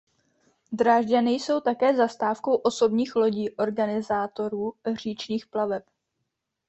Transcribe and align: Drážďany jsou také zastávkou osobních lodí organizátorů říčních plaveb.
Drážďany 0.71 1.31
jsou 1.31 1.59
také 1.61 1.95
zastávkou 1.95 2.55
osobních 2.55 3.15
lodí 3.15 3.49
organizátorů 3.49 4.73
říčních 4.95 5.47
plaveb. 5.47 5.83